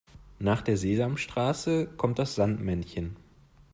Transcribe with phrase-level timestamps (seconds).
[0.39, 3.17] Nach der Sesamstraße kommt das Sandmännchen.